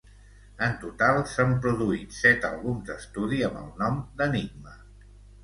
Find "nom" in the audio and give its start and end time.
3.85-4.01